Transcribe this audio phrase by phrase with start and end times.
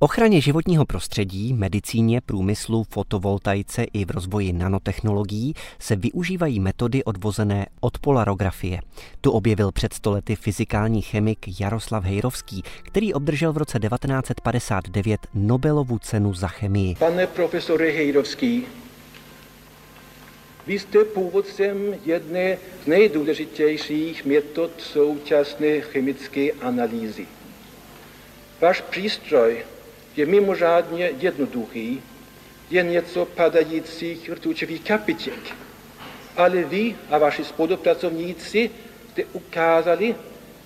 [0.00, 7.98] ochraně životního prostředí, medicíně, průmyslu, fotovoltaice i v rozvoji nanotechnologií se využívají metody odvozené od
[7.98, 8.80] polarografie.
[9.20, 16.34] Tu objevil před stolety fyzikální chemik Jaroslav Hejrovský, který obdržel v roce 1959 Nobelovu cenu
[16.34, 16.94] za chemii.
[16.94, 18.66] Pane profesore Hejrovský,
[20.66, 27.26] vy jste původcem jedné z nejdůležitějších metod současné chemické analýzy.
[28.60, 29.56] Váš přístroj
[30.16, 32.02] je mimořádně jednoduchý,
[32.70, 35.54] jen něco padajících rtučových kapiček.
[36.36, 38.70] Ale vy a vaši spolupracovníci
[39.10, 40.14] jste ukázali,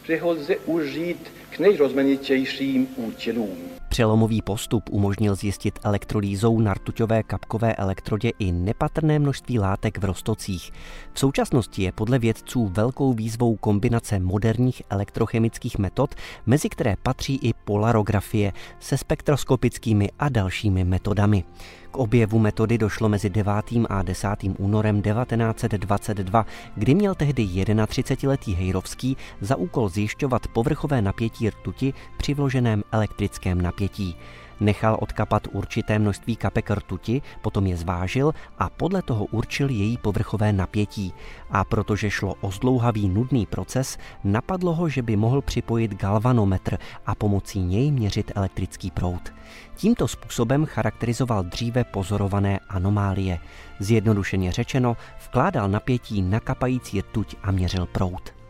[0.04, 3.83] že ho lze užít k nejrozmanitějším účelům.
[3.94, 10.72] Přelomový postup umožnil zjistit elektrolýzou na rtuťové kapkové elektrodě i nepatrné množství látek v roztocích.
[11.12, 16.14] V současnosti je podle vědců velkou výzvou kombinace moderních elektrochemických metod,
[16.46, 21.44] mezi které patří i polarografie se spektroskopickými a dalšími metodami.
[21.94, 23.52] K objevu metody došlo mezi 9.
[23.88, 24.28] a 10.
[24.58, 32.82] únorem 1922, kdy měl tehdy 31-letý Hejrovský za úkol zjišťovat povrchové napětí rtuti při vloženém
[32.92, 34.16] elektrickém napětí.
[34.64, 40.52] Nechal odkapat určité množství kapek rtuti, potom je zvážil a podle toho určil její povrchové
[40.52, 41.12] napětí.
[41.50, 47.14] A protože šlo o zdlouhavý nudný proces, napadlo ho, že by mohl připojit galvanometr a
[47.14, 49.32] pomocí něj měřit elektrický proud.
[49.76, 53.38] Tímto způsobem charakterizoval dříve pozorované anomálie.
[53.78, 54.96] Zjednodušeně řečeno,
[55.28, 58.43] vkládal napětí na kapající rtuť a měřil proud.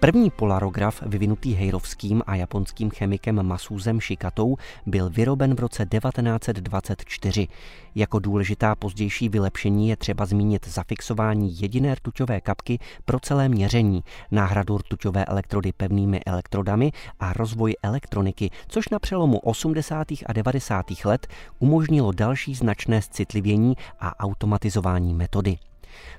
[0.00, 7.48] První polarograf, vyvinutý hejrovským a japonským chemikem Masuzem Shikatou, byl vyroben v roce 1924.
[7.94, 14.78] Jako důležitá pozdější vylepšení je třeba zmínit zafixování jediné rtuťové kapky pro celé měření, náhradu
[14.78, 20.06] rtuťové elektrody pevnými elektrodami a rozvoj elektroniky, což na přelomu 80.
[20.26, 20.86] a 90.
[21.04, 21.26] let
[21.58, 25.58] umožnilo další značné citlivění a automatizování metody.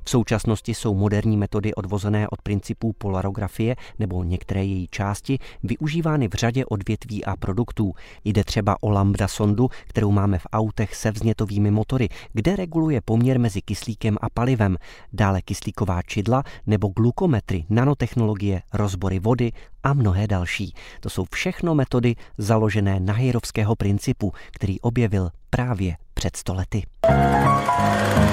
[0.04, 6.34] V současnosti jsou moderní metody odvozené od principů polarografie nebo některé její části využívány v
[6.34, 7.94] řadě odvětví a produktů.
[8.26, 13.40] Jde třeba o lambda sondu, kterou máme v autech se vznětovými motory, kde reguluje poměr
[13.40, 14.78] mezi kyslíkem a palivem,
[15.14, 19.52] dále kyslíková čidla nebo glukometry, nanotechnologie, rozbory vody
[19.84, 20.74] a mnohé další.
[21.00, 26.84] To jsou všechno metody založené na hejrovského principu, který objevil právě před stolety.
[27.02, 28.27] Thank